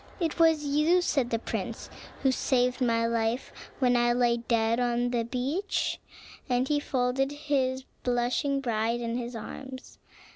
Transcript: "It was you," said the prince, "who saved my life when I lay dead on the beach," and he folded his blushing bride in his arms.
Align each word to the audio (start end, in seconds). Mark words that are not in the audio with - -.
"It 0.19 0.39
was 0.39 0.65
you," 0.65 0.99
said 1.03 1.29
the 1.29 1.37
prince, 1.37 1.87
"who 2.23 2.31
saved 2.31 2.81
my 2.81 3.05
life 3.05 3.53
when 3.77 3.95
I 3.95 4.13
lay 4.13 4.37
dead 4.37 4.79
on 4.79 5.11
the 5.11 5.23
beach," 5.23 5.99
and 6.49 6.67
he 6.67 6.79
folded 6.79 7.31
his 7.31 7.83
blushing 8.03 8.61
bride 8.61 8.99
in 8.99 9.15
his 9.15 9.35
arms. 9.35 9.99